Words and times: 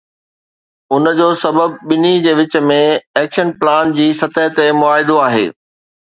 ان 0.95 1.03
جو 1.17 1.25
سبب 1.41 1.75
ٻنهي 1.91 2.13
جي 2.23 2.33
وچ 2.39 2.57
۾ 2.69 2.77
ايڪشن 3.21 3.51
پلان 3.59 3.91
جي 3.99 4.07
سطح 4.23 4.47
تي 4.61 4.65
معاهدو 4.79 5.19
آهي. 5.27 5.45